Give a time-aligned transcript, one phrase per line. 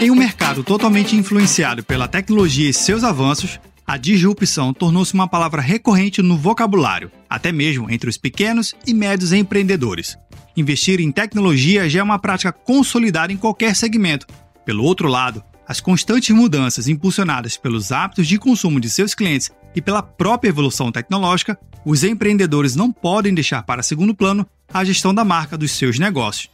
[0.00, 5.60] Em um mercado totalmente influenciado pela tecnologia e seus avanços, a disrupção tornou-se uma palavra
[5.60, 10.16] recorrente no vocabulário, até mesmo entre os pequenos e médios empreendedores.
[10.56, 14.26] Investir em tecnologia já é uma prática consolidada em qualquer segmento.
[14.64, 19.82] Pelo outro lado, as constantes mudanças impulsionadas pelos hábitos de consumo de seus clientes e
[19.82, 25.24] pela própria evolução tecnológica, os empreendedores não podem deixar para segundo plano a gestão da
[25.24, 26.48] marca dos seus negócios.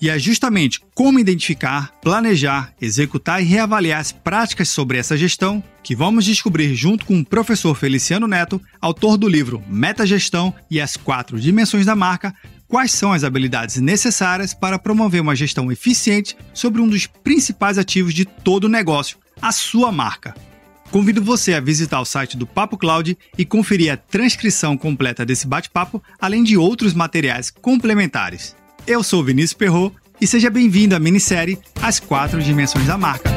[0.00, 5.94] E é justamente como identificar, planejar, executar e reavaliar as práticas sobre essa gestão que
[5.94, 11.38] vamos descobrir junto com o professor Feliciano Neto, autor do livro Metagestão e as Quatro
[11.38, 12.34] Dimensões da Marca,
[12.66, 18.14] quais são as habilidades necessárias para promover uma gestão eficiente sobre um dos principais ativos
[18.14, 20.34] de todo o negócio, a sua marca.
[20.90, 25.46] Convido você a visitar o site do Papo Cloud e conferir a transcrição completa desse
[25.46, 28.56] bate-papo, além de outros materiais complementares.
[28.88, 33.30] Eu sou Vinícius Perro e seja bem-vindo à minissérie As Quatro Dimensões da Marca.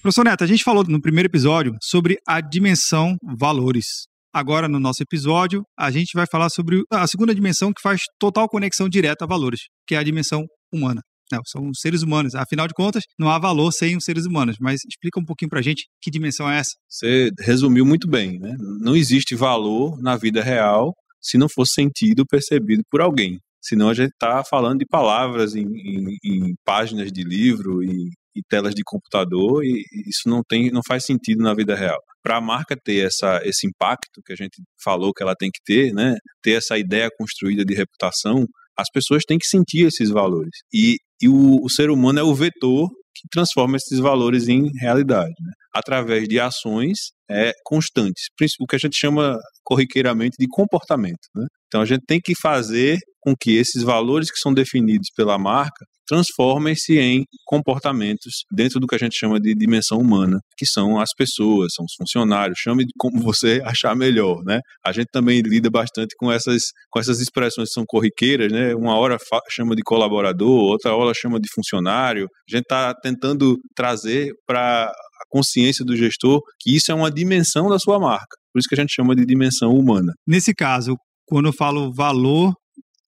[0.00, 4.06] Professor Neto, a gente falou no primeiro episódio sobre a dimensão valores.
[4.34, 8.48] Agora, no nosso episódio, a gente vai falar sobre a segunda dimensão que faz total
[8.48, 11.02] conexão direta a valores, que é a dimensão humana.
[11.32, 12.34] Não, são seres humanos.
[12.34, 14.56] Afinal de contas, não há valor sem os seres humanos.
[14.60, 16.72] Mas explica um pouquinho pra gente que dimensão é essa.
[16.86, 18.54] Você resumiu muito bem, né?
[18.80, 23.38] Não existe valor na vida real se não for sentido, percebido por alguém.
[23.62, 28.10] Senão a gente está falando de palavras em, em, em páginas de livro e,
[28.48, 31.98] telas de computador e isso não tem, não faz sentido na vida real.
[32.22, 35.60] Para a marca ter essa, esse impacto que a gente falou que ela tem que
[35.64, 36.16] ter, né?
[36.42, 38.46] Ter essa ideia construída de reputação,
[38.76, 40.50] as pessoas têm que sentir esses valores.
[40.72, 45.34] E, e o, o ser humano é o vetor que transforma esses valores em realidade,
[45.40, 45.52] né?
[45.72, 48.26] através de ações é, constantes,
[48.60, 51.28] o que a gente chama corriqueiramente de comportamento.
[51.34, 51.46] Né?
[51.72, 55.86] Então a gente tem que fazer com que esses valores que são definidos pela marca
[56.06, 61.08] transformem-se em comportamentos dentro do que a gente chama de dimensão humana, que são as
[61.16, 64.60] pessoas, são os funcionários, chame como você achar melhor, né?
[64.84, 68.74] A gente também lida bastante com essas, com essas expressões que são corriqueiras, né?
[68.74, 69.16] Uma hora
[69.48, 72.26] chama de colaborador, outra hora chama de funcionário.
[72.50, 77.70] A gente está tentando trazer para a consciência do gestor que isso é uma dimensão
[77.70, 78.36] da sua marca.
[78.52, 80.12] Por isso que a gente chama de dimensão humana.
[80.26, 80.94] Nesse caso,
[81.32, 82.54] quando eu falo valor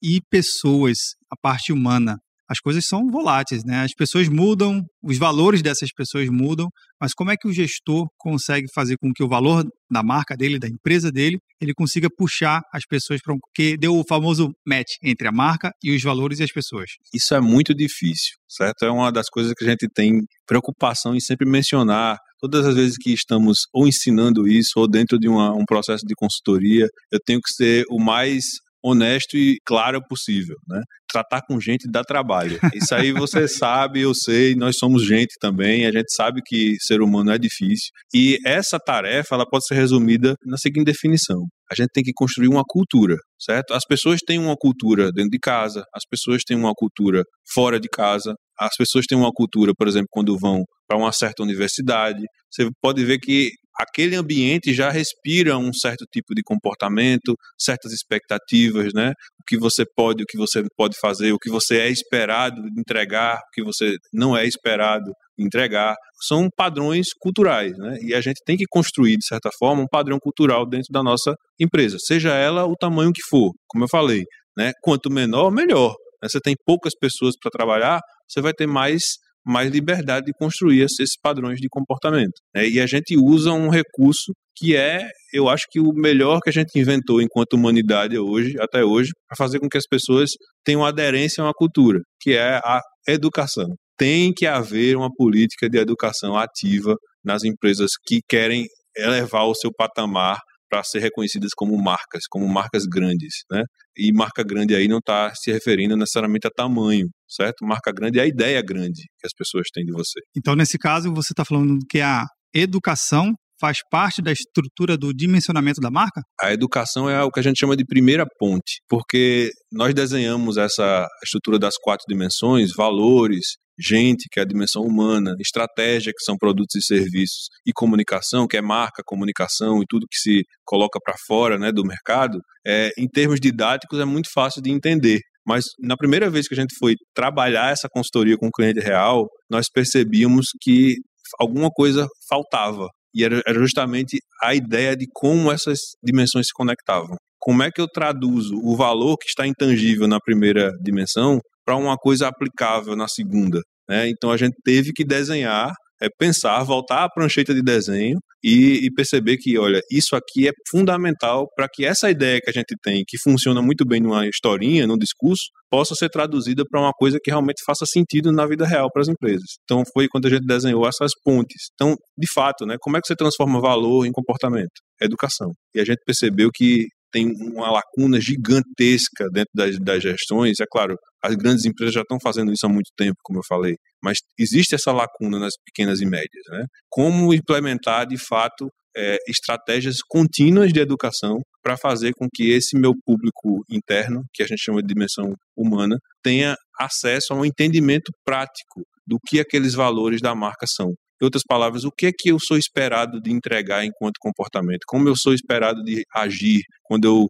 [0.03, 0.97] e pessoas,
[1.31, 2.19] a parte humana,
[2.49, 3.83] as coisas são voláteis, né?
[3.83, 6.69] As pessoas mudam, os valores dessas pessoas mudam,
[7.01, 10.59] mas como é que o gestor consegue fazer com que o valor da marca dele,
[10.59, 14.93] da empresa dele, ele consiga puxar as pessoas para um que deu o famoso match
[15.03, 16.91] entre a marca e os valores e as pessoas?
[17.13, 18.85] Isso é muito difícil, certo?
[18.85, 22.97] É uma das coisas que a gente tem preocupação em sempre mencionar todas as vezes
[22.99, 27.41] que estamos ou ensinando isso ou dentro de uma, um processo de consultoria, eu tenho
[27.41, 28.45] que ser o mais
[28.83, 30.83] honesto e claro possível, né?
[31.15, 32.59] Tratar com gente dá trabalho.
[32.75, 37.01] Isso aí você sabe, eu sei, nós somos gente também, a gente sabe que ser
[37.01, 37.91] humano é difícil.
[38.13, 42.49] E essa tarefa, ela pode ser resumida na seguinte definição: a gente tem que construir
[42.49, 43.75] uma cultura, certo?
[43.75, 47.23] As pessoas têm uma cultura dentro de casa, as pessoas têm uma cultura
[47.55, 51.43] fora de casa, as pessoas têm uma cultura, por exemplo, quando vão para uma certa
[51.43, 52.23] universidade.
[52.51, 58.93] Você pode ver que aquele ambiente já respira um certo tipo de comportamento, certas expectativas,
[58.95, 59.13] né?
[59.41, 63.37] O que você pode, o que você pode fazer, o que você é esperado entregar,
[63.37, 65.97] o que você não é esperado entregar,
[66.27, 67.99] são padrões culturais, né?
[68.01, 71.35] E a gente tem que construir de certa forma um padrão cultural dentro da nossa
[71.59, 74.25] empresa, seja ela o tamanho que for, como eu falei,
[74.57, 74.73] né?
[74.83, 75.95] Quanto menor, melhor.
[76.23, 76.29] Né?
[76.29, 79.03] Você tem poucas pessoas para trabalhar, você vai ter mais
[79.45, 82.41] mais liberdade de construir esses padrões de comportamento.
[82.55, 82.69] Né?
[82.69, 86.53] E a gente usa um recurso que é, eu acho que o melhor que a
[86.53, 90.31] gente inventou enquanto humanidade hoje, até hoje, para fazer com que as pessoas
[90.65, 93.67] tenham aderência a uma cultura, que é a educação.
[93.99, 98.67] Tem que haver uma política de educação ativa nas empresas que querem
[98.97, 100.39] elevar o seu patamar
[100.69, 103.63] para ser reconhecidas como marcas, como marcas grandes, né?
[103.97, 107.65] E marca grande aí não está se referindo necessariamente a tamanho, certo?
[107.65, 110.21] Marca grande é a ideia grande que as pessoas têm de você.
[110.37, 112.25] Então, nesse caso, você está falando que a
[112.55, 116.21] educação faz parte da estrutura do dimensionamento da marca?
[116.41, 121.07] A educação é o que a gente chama de primeira ponte, porque nós desenhamos essa
[121.25, 126.75] estrutura das quatro dimensões, valores, gente, que é a dimensão humana, estratégia, que são produtos
[126.77, 131.59] e serviços, e comunicação, que é marca, comunicação e tudo que se coloca para fora
[131.59, 135.21] né, do mercado, é, em termos didáticos é muito fácil de entender.
[135.47, 139.29] Mas na primeira vez que a gente foi trabalhar essa consultoria com o cliente real,
[139.51, 140.97] nós percebíamos que
[141.39, 147.17] alguma coisa faltava E era, era justamente a ideia de como essas dimensões se conectavam.
[147.39, 151.97] Como é que eu traduzo o valor que está intangível na primeira dimensão para uma
[151.97, 153.61] coisa aplicável na segunda?
[153.89, 154.09] Né?
[154.09, 155.73] Então a gente teve que desenhar
[156.05, 160.53] é pensar, voltar à prancheta de desenho e, e, perceber que, olha, isso aqui é
[160.69, 164.87] fundamental para que essa ideia que a gente tem, que funciona muito bem numa historinha,
[164.87, 168.91] num discurso, possa ser traduzida para uma coisa que realmente faça sentido na vida real
[168.93, 169.57] para as empresas.
[169.63, 171.69] Então foi quando a gente desenhou essas pontes.
[171.75, 174.73] Então, de fato, né, como é que você transforma valor em comportamento?
[175.01, 175.53] Educação.
[175.75, 180.59] E a gente percebeu que tem uma lacuna gigantesca dentro das, das gestões.
[180.59, 183.77] É claro, as grandes empresas já estão fazendo isso há muito tempo, como eu falei,
[184.03, 186.43] mas existe essa lacuna nas pequenas e médias.
[186.49, 186.67] Né?
[186.91, 192.93] Como implementar, de fato, é, estratégias contínuas de educação para fazer com que esse meu
[193.07, 198.83] público interno, que a gente chama de dimensão humana, tenha acesso a um entendimento prático
[199.07, 200.93] do que aqueles valores da marca são.
[201.25, 204.81] Em outras palavras, o que é que eu sou esperado de entregar enquanto comportamento?
[204.87, 207.29] Como eu sou esperado de agir quando eu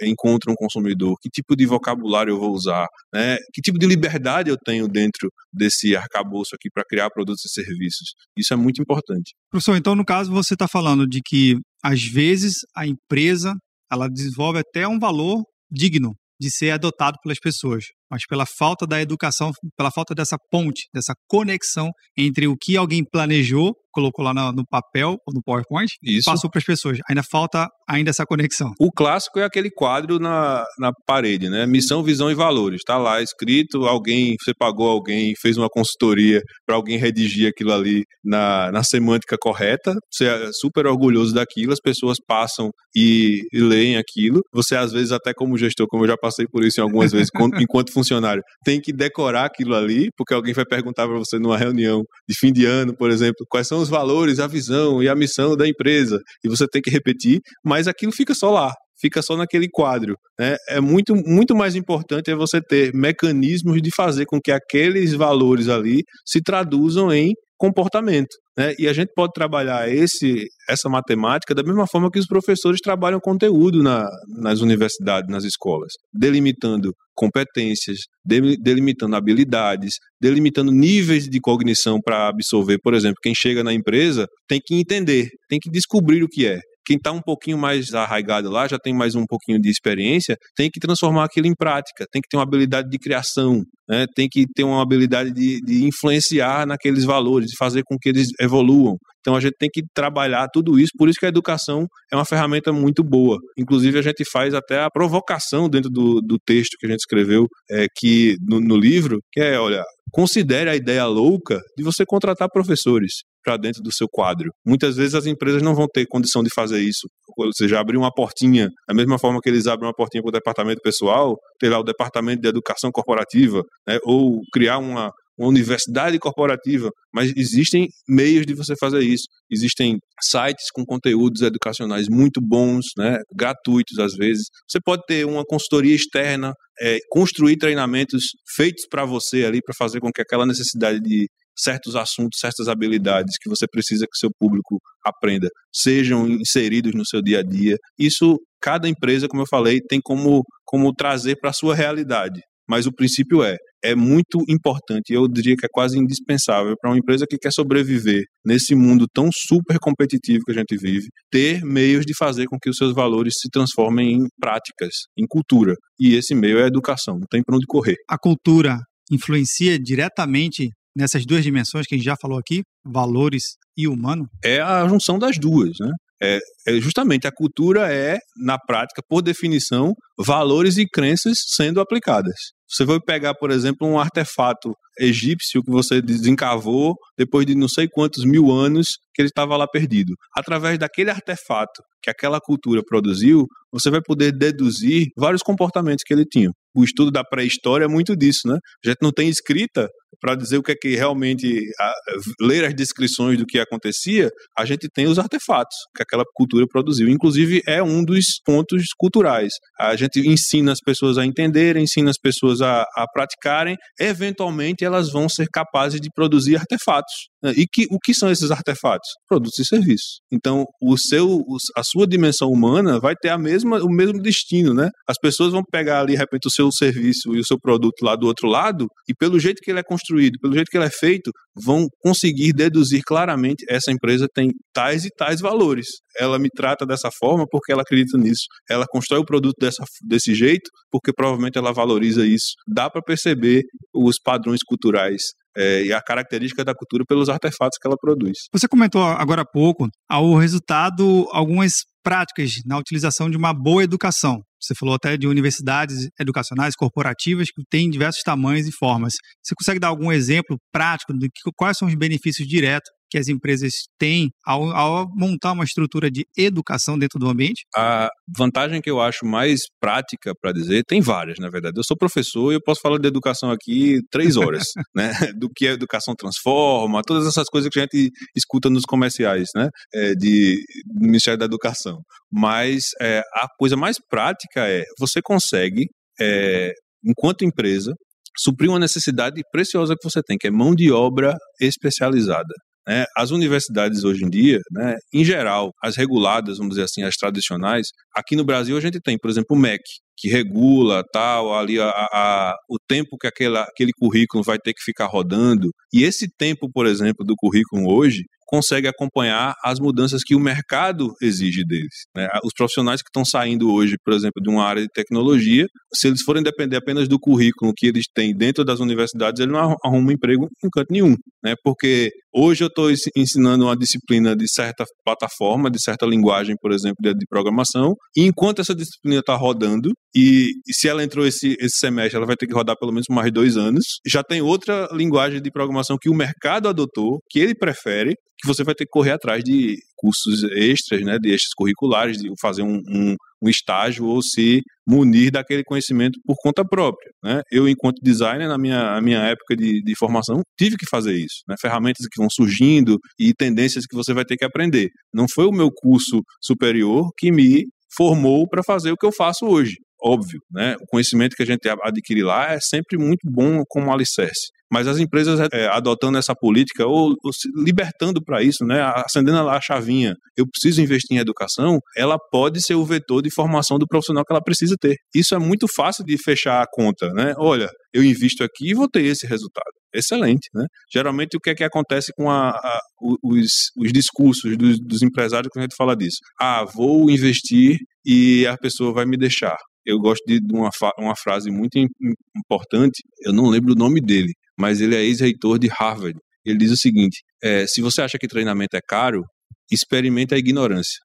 [0.00, 1.18] encontro um consumidor?
[1.20, 2.86] Que tipo de vocabulário eu vou usar?
[3.12, 3.36] Né?
[3.52, 8.14] Que tipo de liberdade eu tenho dentro desse arcabouço aqui para criar produtos e serviços?
[8.38, 9.34] Isso é muito importante.
[9.50, 13.54] Professor, então no caso você está falando de que às vezes a empresa
[13.92, 19.00] ela desenvolve até um valor digno de ser adotado pelas pessoas, mas pela falta da
[19.00, 24.52] educação, pela falta dessa ponte, dessa conexão entre o que alguém planejou colocou lá no,
[24.52, 26.30] no papel ou no PowerPoint Isso.
[26.30, 26.98] passou para as pessoas.
[27.08, 28.72] Ainda falta ainda essa conexão.
[28.78, 31.66] O clássico é aquele quadro na, na parede, né?
[31.66, 32.80] Missão, visão e valores.
[32.80, 38.04] Está lá escrito, alguém, você pagou alguém, fez uma consultoria para alguém redigir aquilo ali
[38.22, 39.94] na, na semântica correta.
[40.12, 44.42] Você é super orgulhoso daquilo, as pessoas passam e, e leem aquilo.
[44.52, 47.30] Você, às vezes, até como gestor, como eu já passei por isso em algumas vezes,
[47.60, 52.02] enquanto funcionário, tem que decorar aquilo ali, porque alguém vai perguntar para você numa reunião
[52.28, 55.56] de fim de ano, por exemplo, quais são os valores, a visão e a missão
[55.56, 58.70] da empresa, e você tem que repetir, mas aquilo fica só lá,
[59.00, 60.14] fica só naquele quadro.
[60.38, 60.56] Né?
[60.68, 65.68] É muito, muito mais importante é você ter mecanismos de fazer com que aqueles valores
[65.68, 68.34] ali se traduzam em comportamento.
[68.56, 68.74] Né?
[68.78, 73.20] E a gente pode trabalhar esse, essa matemática da mesma forma que os professores trabalham
[73.20, 82.28] conteúdo na, nas universidades, nas escolas, delimitando competências, delimitando habilidades, delimitando níveis de cognição para
[82.28, 82.78] absorver.
[82.82, 86.60] Por exemplo, quem chega na empresa tem que entender, tem que descobrir o que é
[86.86, 90.70] quem está um pouquinho mais arraigado lá, já tem mais um pouquinho de experiência, tem
[90.70, 94.06] que transformar aquilo em prática, tem que ter uma habilidade de criação, né?
[94.14, 98.28] tem que ter uma habilidade de, de influenciar naqueles valores, de fazer com que eles
[98.40, 98.96] evoluam.
[99.20, 102.24] Então a gente tem que trabalhar tudo isso, por isso que a educação é uma
[102.24, 103.38] ferramenta muito boa.
[103.58, 107.48] Inclusive a gente faz até a provocação dentro do, do texto que a gente escreveu
[107.68, 109.82] é, que no, no livro, que é, olha,
[110.16, 114.50] considere a ideia louca de você contratar professores para dentro do seu quadro.
[114.66, 117.06] Muitas vezes as empresas não vão ter condição de fazer isso.
[117.36, 120.32] Ou seja, abrir uma portinha, da mesma forma que eles abrem uma portinha para o
[120.32, 123.98] departamento pessoal, ter lá o departamento de educação corporativa, né?
[124.04, 129.24] ou criar uma, uma universidade corporativa, mas existem meios de você fazer isso.
[129.50, 134.46] Existem sites com conteúdos educacionais muito bons, né, gratuitos às vezes.
[134.68, 138.24] Você pode ter uma consultoria externa, é, construir treinamentos
[138.54, 141.26] feitos para você ali, para fazer com que aquela necessidade de
[141.58, 147.22] certos assuntos, certas habilidades que você precisa que seu público aprenda sejam inseridos no seu
[147.22, 147.76] dia a dia.
[147.98, 152.40] Isso, cada empresa, como eu falei, tem como, como trazer para a sua realidade.
[152.68, 156.98] Mas o princípio é, é muito importante, eu diria que é quase indispensável para uma
[156.98, 162.04] empresa que quer sobreviver nesse mundo tão super competitivo que a gente vive, ter meios
[162.04, 165.74] de fazer com que os seus valores se transformem em práticas, em cultura.
[166.00, 167.96] E esse meio é a educação, não tem para onde correr.
[168.08, 168.78] A cultura
[169.10, 173.42] influencia diretamente nessas duas dimensões que a gente já falou aqui, valores
[173.76, 174.26] e humano?
[174.42, 175.90] É a junção das duas, né?
[176.22, 182.34] É, é, justamente a cultura é, na prática, por definição, valores e crenças sendo aplicadas.
[182.68, 187.88] Você vai pegar, por exemplo, um artefato egípcio que você desencavou depois de não sei
[187.88, 190.14] quantos mil anos que ele estava lá perdido.
[190.36, 196.24] Através daquele artefato que aquela cultura produziu, você vai poder deduzir vários comportamentos que ele
[196.24, 196.50] tinha.
[196.74, 198.58] O estudo da pré-história é muito disso, né?
[198.84, 199.88] A gente não tem escrita
[200.20, 201.46] para dizer o que é que realmente
[201.80, 201.92] a,
[202.40, 207.08] ler as descrições do que acontecia, a gente tem os artefatos que aquela cultura produziu.
[207.08, 209.52] Inclusive é um dos pontos culturais.
[209.78, 215.10] A gente ensina as pessoas a entenderem, ensina as pessoas a, a praticarem, eventualmente elas
[215.10, 217.28] vão ser capazes de produzir artefatos.
[217.46, 217.52] Né?
[217.56, 219.08] E que, o que são esses artefatos?
[219.28, 220.20] Produtos e serviços.
[220.32, 221.42] Então, o seu,
[221.76, 224.90] a sua dimensão humana vai ter a mesma, o mesmo destino, né?
[225.08, 228.16] As pessoas vão pegar ali, de repente, o seu serviço e o seu produto lá
[228.16, 230.90] do outro lado, e pelo jeito que ele é construído, pelo jeito que ele é
[230.90, 235.86] feito, vão conseguir deduzir claramente essa empresa tem tais e tais valores.
[236.18, 238.44] Ela me trata dessa forma porque ela acredita nisso.
[238.68, 242.54] Ela constrói o produto dessa, desse jeito porque provavelmente ela valoriza isso.
[242.66, 243.62] Dá para perceber
[243.94, 245.22] os padrões culturais
[245.56, 248.38] é, e a característica da cultura pelos artefatos que ela produz.
[248.52, 254.40] Você comentou agora há pouco ao resultado algumas práticas na utilização de uma boa educação.
[254.60, 259.14] Você falou até de universidades educacionais corporativas que têm diversos tamanhos e formas.
[259.42, 263.72] Você consegue dar algum exemplo prático de quais são os benefícios diretos que as empresas
[263.98, 267.64] têm ao, ao, montar uma estrutura de educação dentro do ambiente?
[267.74, 271.78] A vantagem que eu acho mais prática para dizer, tem várias, na verdade.
[271.78, 275.12] Eu sou professor e eu posso falar de educação aqui três horas, né?
[275.38, 279.70] Do que a educação transforma, todas essas coisas que a gente escuta nos comerciais, né?
[279.94, 282.02] É, de, do Ministério da Educação.
[282.30, 285.86] Mas é, a coisa mais prática é, você consegue,
[286.20, 286.70] é,
[287.02, 287.94] enquanto empresa,
[288.38, 292.52] suprir uma necessidade preciosa que você tem, que é mão de obra especializada.
[292.86, 293.04] Né?
[293.16, 297.88] As universidades hoje em dia, né, em geral, as reguladas, vamos dizer assim, as tradicionais,
[298.14, 299.82] aqui no Brasil a gente tem, por exemplo, o MEC,
[300.16, 304.82] que regula tal ali a, a, o tempo que aquela, aquele currículo vai ter que
[304.82, 310.34] ficar rodando e esse tempo por exemplo do currículo hoje consegue acompanhar as mudanças que
[310.34, 312.06] o mercado exige deles.
[312.16, 312.28] Né?
[312.44, 316.22] Os profissionais que estão saindo hoje, por exemplo, de uma área de tecnologia, se eles
[316.22, 320.48] forem depender apenas do currículo que eles têm dentro das universidades, eles não arrumam emprego
[320.64, 321.14] em canto nenhum.
[321.44, 321.54] Né?
[321.62, 326.96] Porque hoje eu estou ensinando uma disciplina de certa plataforma, de certa linguagem, por exemplo,
[327.00, 331.56] de, de programação, e enquanto essa disciplina está rodando, e, e, se ela entrou esse,
[331.60, 334.88] esse semestre, ela vai ter que rodar pelo menos mais dois anos, já tem outra
[334.92, 338.90] linguagem de programação que o mercado adotou, que ele prefere, que você vai ter que
[338.90, 344.04] correr atrás de cursos extras, né, de extras curriculares, de fazer um, um, um estágio
[344.04, 347.10] ou se munir daquele conhecimento por conta própria.
[347.22, 347.42] Né?
[347.50, 351.42] Eu, enquanto designer, na minha, minha época de, de formação, tive que fazer isso.
[351.48, 351.56] Né?
[351.60, 354.90] Ferramentas que vão surgindo e tendências que você vai ter que aprender.
[355.12, 357.64] Não foi o meu curso superior que me
[357.96, 360.76] formou para fazer o que eu faço hoje óbvio, né?
[360.80, 364.48] O conhecimento que a gente adquire lá é sempre muito bom como alicerce.
[364.70, 369.42] Mas as empresas é, adotando essa política ou, ou se libertando para isso, né, acendendo
[369.44, 373.78] lá a chavinha, eu preciso investir em educação, ela pode ser o vetor de formação
[373.78, 374.96] do profissional que ela precisa ter.
[375.14, 377.34] Isso é muito fácil de fechar a conta, né?
[377.38, 379.70] Olha, eu invisto aqui e vou ter esse resultado.
[379.94, 380.66] Excelente, né?
[380.92, 382.80] Geralmente o que é que acontece com a, a,
[383.22, 386.18] os, os, discursos dos, dos empresários quando a gente fala disso?
[386.40, 389.56] Ah, vou investir e a pessoa vai me deixar
[389.86, 390.68] eu gosto de uma,
[390.98, 395.68] uma frase muito importante, eu não lembro o nome dele, mas ele é ex-reitor de
[395.68, 396.18] Harvard.
[396.44, 399.24] Ele diz o seguinte: é, se você acha que treinamento é caro,
[399.70, 400.98] experimente a ignorância.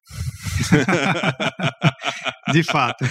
[2.52, 3.04] de fato.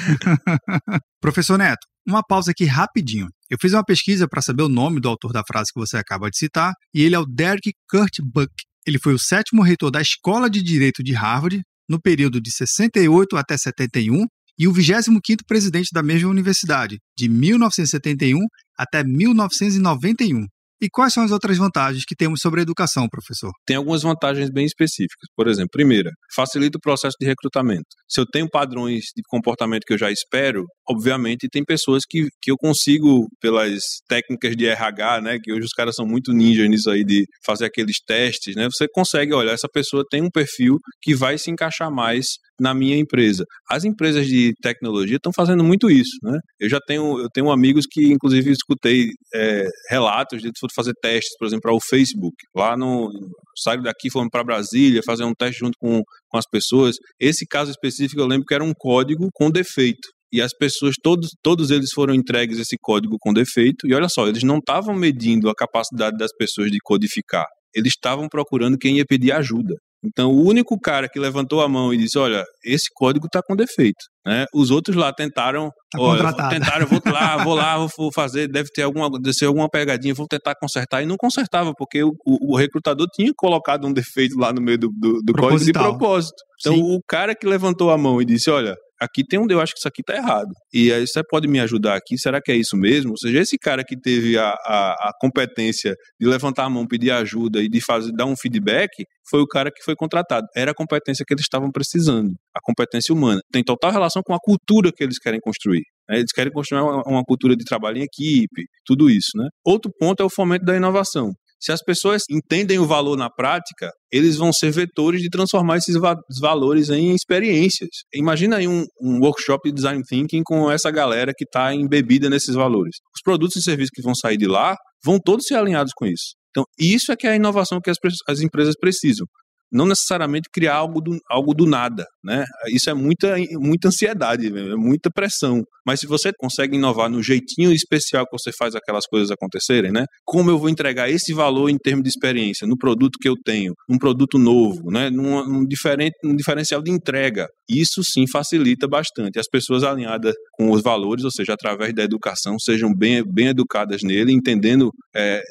[1.19, 3.27] Professor Neto, uma pausa aqui rapidinho.
[3.49, 6.29] Eu fiz uma pesquisa para saber o nome do autor da frase que você acaba
[6.29, 8.51] de citar, e ele é o Derek Kurt Buck.
[8.87, 13.35] Ele foi o sétimo reitor da Escola de Direito de Harvard no período de 68
[13.35, 14.25] até 71
[14.57, 18.39] e o 25º presidente da mesma universidade, de 1971
[18.81, 20.45] até 1991.
[20.83, 23.51] E quais são as outras vantagens que temos sobre a educação, professor?
[23.67, 25.29] Tem algumas vantagens bem específicas.
[25.35, 27.85] Por exemplo, primeira, facilita o processo de recrutamento.
[28.09, 32.51] Se eu tenho padrões de comportamento que eu já espero, obviamente tem pessoas que, que
[32.51, 36.89] eu consigo, pelas técnicas de RH, né, que hoje os caras são muito ninjas nisso
[36.89, 41.15] aí de fazer aqueles testes, né, você consegue, olha, essa pessoa tem um perfil que
[41.15, 43.43] vai se encaixar mais na minha empresa.
[43.67, 46.37] As empresas de tecnologia estão fazendo muito isso, né?
[46.59, 51.47] Eu já tenho, eu tenho amigos que, inclusive, escutei é, relatos de fazer testes, por
[51.47, 52.35] exemplo, para o Facebook.
[52.55, 53.09] Lá no.
[53.57, 56.97] Saíram daqui, foram para Brasília, fazer um teste junto com, com as pessoas.
[57.19, 61.31] Esse caso específico eu lembro que era um código com defeito e as pessoas, todos,
[61.43, 65.49] todos eles foram entregues esse código com defeito, e olha só, eles não estavam medindo
[65.49, 67.45] a capacidade das pessoas de codificar,
[67.75, 69.75] eles estavam procurando quem ia pedir ajuda.
[70.03, 73.55] Então, o único cara que levantou a mão e disse: Olha, esse código está com
[73.55, 74.03] defeito.
[74.25, 74.45] Né?
[74.53, 78.81] Os outros lá tentaram, tá olha, tentaram, vou lá, vou lá, vou fazer, deve ter
[78.81, 81.03] alguma, deve ser alguma pegadinha, vou tentar consertar.
[81.03, 84.79] E não consertava, porque o, o, o recrutador tinha colocado um defeito lá no meio
[84.79, 86.37] do, do, do código de propósito.
[86.59, 86.95] Então, Sim.
[86.95, 89.79] o cara que levantou a mão e disse: Olha, aqui tem um, eu acho que
[89.79, 90.51] isso aqui está errado.
[90.71, 92.17] E aí você pode me ajudar aqui?
[92.17, 93.11] Será que é isso mesmo?
[93.11, 97.11] Ou seja, esse cara que teve a, a, a competência de levantar a mão, pedir
[97.11, 98.89] ajuda e de fazer, dar um feedback,
[99.29, 100.45] foi o cara que foi contratado.
[100.55, 103.41] Era a competência que eles estavam precisando, a competência humana.
[103.51, 105.83] Tem total relação com a cultura que eles querem construir.
[106.09, 106.17] Né?
[106.17, 109.31] Eles querem construir uma, uma cultura de trabalho em equipe, tudo isso.
[109.35, 109.47] Né?
[109.65, 111.31] Outro ponto é o fomento da inovação.
[111.61, 115.95] Se as pessoas entendem o valor na prática, eles vão ser vetores de transformar esses
[115.95, 117.89] va valores em experiências.
[118.13, 122.55] Imagina aí um, um, workshop de design thinking com essa galera que está embebida nesses
[122.55, 122.97] valores.
[123.15, 124.75] Os produtos e serviços que vão sair de lá
[125.05, 126.33] vão todos ser alinhados com isso.
[126.49, 129.25] Então, isso é que é a inovação que as, as empresas precisam
[129.71, 132.45] não necessariamente criar algo do, algo do nada, né?
[132.67, 135.63] Isso é muita, muita ansiedade, é muita pressão.
[135.85, 140.05] Mas se você consegue inovar no jeitinho especial que você faz aquelas coisas acontecerem, né?
[140.25, 143.73] Como eu vou entregar esse valor em termos de experiência no produto que eu tenho,
[143.89, 145.09] um produto novo, né?
[145.09, 147.47] Num, num diferente, um diferencial de entrega.
[147.71, 149.39] Isso sim facilita bastante.
[149.39, 154.01] As pessoas alinhadas com os valores, ou seja, através da educação, sejam bem, bem educadas
[154.03, 155.41] nele, entendendo é,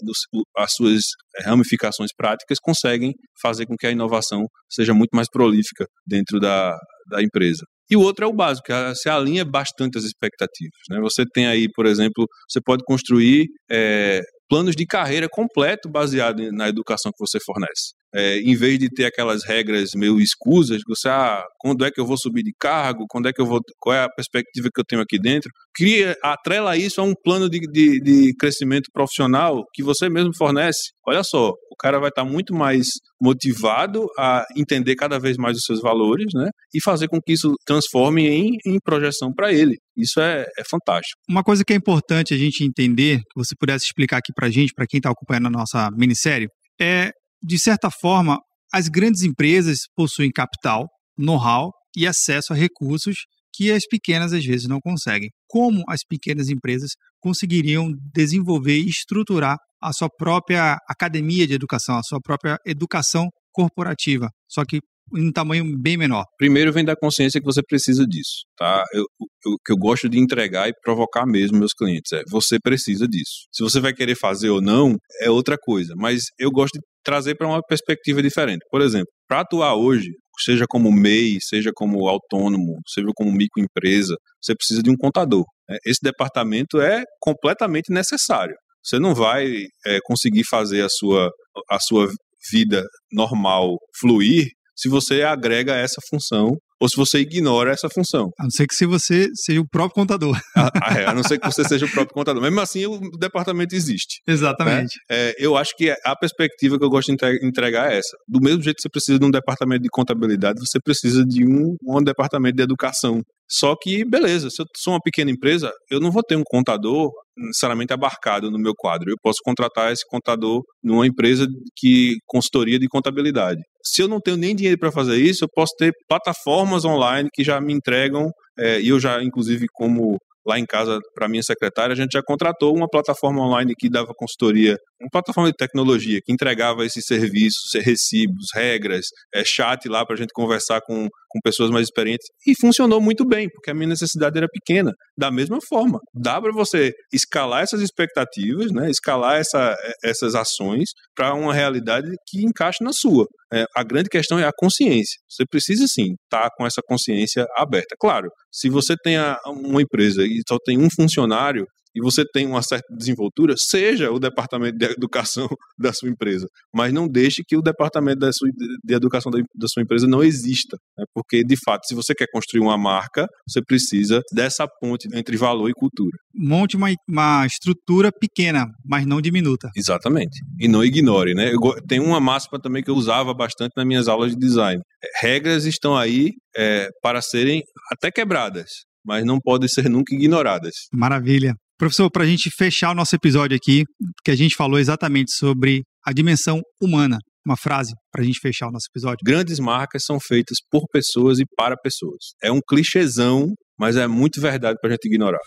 [0.59, 1.00] as suas
[1.45, 6.77] ramificações práticas, conseguem fazer com que a inovação seja muito mais prolífica dentro da,
[7.11, 7.65] da empresa.
[7.91, 10.79] E o outro é o básico, que se alinha bastante as expectativas.
[10.91, 11.00] Né?
[11.00, 16.69] Você tem aí, por exemplo, você pode construir é, planos de carreira completo baseado na
[16.69, 17.95] educação que você fornece.
[18.14, 22.07] É, em vez de ter aquelas regras meio escusas, você, ah, quando é que eu
[22.07, 24.85] vou subir de cargo, quando é que eu vou, qual é a perspectiva que eu
[24.85, 29.83] tenho aqui dentro, cria, atrela isso a um plano de, de, de crescimento profissional que
[29.83, 30.90] você mesmo fornece.
[31.07, 32.87] Olha só, o cara vai estar muito mais
[33.21, 37.55] motivado a entender cada vez mais os seus valores, né, e fazer com que isso
[37.64, 39.76] transforme em, em projeção para ele.
[39.97, 41.21] Isso é, é, fantástico.
[41.29, 44.73] Uma coisa que é importante a gente entender, que você pudesse explicar aqui para gente,
[44.75, 46.49] para quem está acompanhando a nossa minissérie,
[46.81, 48.38] é de certa forma,
[48.73, 53.16] as grandes empresas possuem capital, know-how e acesso a recursos
[53.52, 55.30] que as pequenas às vezes não conseguem.
[55.49, 62.02] Como as pequenas empresas conseguiriam desenvolver e estruturar a sua própria academia de educação, a
[62.02, 64.80] sua própria educação corporativa, só que
[65.17, 66.25] em tamanho bem menor?
[66.38, 68.85] Primeiro vem da consciência que você precisa disso, tá?
[68.93, 69.05] Eu,
[69.47, 73.47] o que eu gosto de entregar e provocar mesmo meus clientes é você precisa disso.
[73.52, 77.35] Se você vai querer fazer ou não é outra coisa, mas eu gosto de trazer
[77.35, 78.61] para uma perspectiva diferente.
[78.71, 84.55] Por exemplo, para atuar hoje, seja como MEI, seja como autônomo, seja como microempresa, você
[84.55, 85.45] precisa de um contador.
[85.69, 85.76] Né?
[85.85, 88.55] Esse departamento é completamente necessário.
[88.83, 89.47] Você não vai
[89.87, 91.31] é, conseguir fazer a sua,
[91.71, 92.09] a sua
[92.50, 98.31] vida normal fluir se você agrega essa função ou se você ignora essa função.
[98.39, 100.41] A não ser que se você seja o próprio contador.
[100.57, 102.43] Ah, ah, é, a não ser que você seja o próprio contador.
[102.43, 104.21] Mesmo assim, o departamento existe.
[104.26, 104.99] Exatamente.
[105.11, 105.28] Né?
[105.30, 108.17] É, eu acho que a perspectiva que eu gosto de entregar é essa.
[108.26, 111.76] Do mesmo jeito que você precisa de um departamento de contabilidade, você precisa de um,
[111.87, 113.21] um departamento de educação.
[113.52, 117.11] Só que, beleza, se eu sou uma pequena empresa, eu não vou ter um contador
[117.37, 119.11] necessariamente abarcado no meu quadro.
[119.11, 123.61] Eu posso contratar esse contador numa empresa que consultoria de contabilidade.
[123.84, 127.45] Se eu não tenho nem dinheiro para fazer isso, eu posso ter plataformas online que
[127.45, 131.93] já me entregam, é, e eu já, inclusive, como lá em casa, para minha secretária,
[131.93, 136.32] a gente já contratou uma plataforma online que dava consultoria, uma plataforma de tecnologia que
[136.32, 141.71] entregava esses serviços, recibos, regras, é, chat lá para a gente conversar com, com pessoas
[141.71, 142.26] mais experientes.
[142.47, 144.93] E funcionou muito bem, porque a minha necessidade era pequena.
[145.16, 151.34] Da mesma forma, dá para você escalar essas expectativas, né, escalar essa, essas ações para
[151.34, 153.26] uma realidade que encaixe na sua.
[153.52, 155.19] É, a grande questão é a consciência.
[155.28, 157.97] Você precisa sim estar tá com essa consciência aberta.
[157.99, 162.63] Claro, se você tem uma empresa e só tem um funcionário, e você tem uma
[162.63, 165.49] certa desenvoltura, seja o departamento de educação
[165.79, 168.49] da sua empresa, mas não deixe que o departamento da sua,
[168.85, 171.05] de educação da, sua empresa não exista, né?
[171.15, 175.69] porque de fato, se você quer construir uma marca, você precisa dessa ponte entre valor
[175.69, 176.17] e cultura.
[176.35, 179.69] Monte uma, uma estrutura pequena, mas não diminuta.
[179.76, 180.41] Exatamente.
[180.59, 181.53] E não ignore, né?
[181.53, 184.81] Eu, tem uma máxima também que eu usava bastante nas minhas aulas de design.
[185.21, 188.71] Regras estão aí é, para serem até quebradas,
[189.05, 190.75] mas não podem ser nunca ignoradas.
[190.93, 191.55] Maravilha.
[191.80, 193.84] Professor, para a gente fechar o nosso episódio aqui,
[194.23, 197.16] que a gente falou exatamente sobre a dimensão humana.
[197.43, 199.21] Uma frase para a gente fechar o nosso episódio.
[199.25, 202.34] Grandes marcas são feitas por pessoas e para pessoas.
[202.43, 205.40] É um clichêzão, mas é muito verdade para a gente ignorar.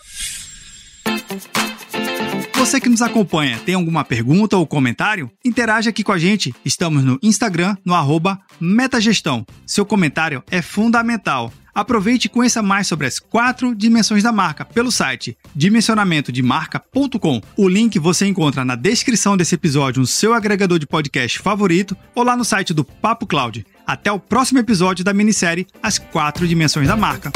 [2.56, 5.30] Você que nos acompanha, tem alguma pergunta ou comentário?
[5.44, 6.52] Interage aqui com a gente.
[6.64, 9.46] Estamos no Instagram, no arroba Metagestão.
[9.64, 11.52] Seu comentário é fundamental.
[11.74, 17.40] Aproveite e conheça mais sobre as quatro dimensões da marca pelo site dimensionamentodemarca.com.
[17.56, 22.22] O link você encontra na descrição desse episódio no seu agregador de podcast favorito ou
[22.22, 23.66] lá no site do Papo Cloud.
[23.86, 27.30] Até o próximo episódio da minissérie As Quatro Dimensões da Marca.